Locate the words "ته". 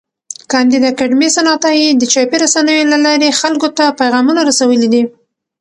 3.77-3.83